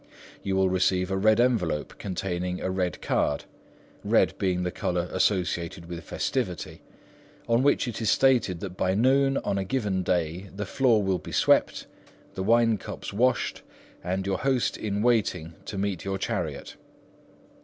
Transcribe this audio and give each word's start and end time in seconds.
You 0.41 0.55
will 0.55 0.67
receive 0.67 1.11
a 1.11 1.15
red 1.15 1.39
envelope 1.39 1.99
containing 1.99 2.59
a 2.59 2.71
red 2.71 3.03
card,—red 3.03 4.35
being 4.39 4.63
the 4.63 4.71
colour 4.71 5.07
associated 5.11 5.85
with 5.85 6.03
festivity,—on 6.03 7.61
which 7.61 7.87
it 7.87 8.01
is 8.01 8.09
stated 8.09 8.61
that 8.61 8.75
by 8.75 8.95
noon 8.95 9.37
on 9.37 9.59
a 9.59 9.63
given 9.63 10.01
day 10.01 10.49
the 10.55 10.65
floor 10.65 11.03
will 11.03 11.19
be 11.19 11.31
swept, 11.31 11.85
the 12.33 12.41
wine 12.41 12.79
cups 12.79 13.13
washed, 13.13 13.61
and 14.03 14.25
your 14.25 14.39
host 14.39 14.75
in 14.75 15.03
waiting 15.03 15.53
to 15.65 15.77
meet 15.77 16.03
your 16.03 16.17
chariot. 16.17 16.77